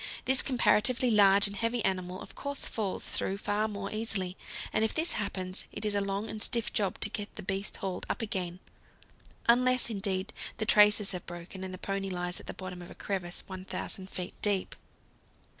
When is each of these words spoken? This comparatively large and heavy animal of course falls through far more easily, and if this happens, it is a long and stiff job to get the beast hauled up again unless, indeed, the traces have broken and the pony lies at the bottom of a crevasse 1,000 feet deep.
This 0.25 0.41
comparatively 0.41 1.11
large 1.11 1.45
and 1.45 1.55
heavy 1.55 1.85
animal 1.85 2.21
of 2.23 2.33
course 2.33 2.65
falls 2.65 3.05
through 3.05 3.37
far 3.37 3.67
more 3.67 3.91
easily, 3.91 4.35
and 4.73 4.83
if 4.83 4.95
this 4.95 5.11
happens, 5.11 5.65
it 5.71 5.85
is 5.85 5.93
a 5.93 6.01
long 6.01 6.27
and 6.27 6.41
stiff 6.41 6.73
job 6.73 6.99
to 7.01 7.09
get 7.11 7.35
the 7.35 7.43
beast 7.43 7.77
hauled 7.77 8.07
up 8.09 8.19
again 8.19 8.59
unless, 9.47 9.91
indeed, 9.91 10.33
the 10.57 10.65
traces 10.65 11.11
have 11.11 11.27
broken 11.27 11.63
and 11.63 11.71
the 11.71 11.77
pony 11.77 12.09
lies 12.09 12.39
at 12.39 12.47
the 12.47 12.53
bottom 12.55 12.81
of 12.81 12.89
a 12.89 12.95
crevasse 12.95 13.43
1,000 13.45 14.09
feet 14.09 14.33
deep. 14.41 14.75